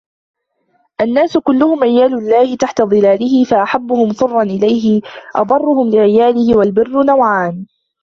[1.01, 5.01] النَّاسُ كُلُّهُمْ عِيَالُ اللَّهِ تَحْتَ ظِلَالِهِ فَأَحَبُّهُمْ طُرًّا إلَيْهِ
[5.35, 7.65] أَبَرُّهُمْ لِعِيَالِهِ وَالْبِرُّ نَوْعَانِ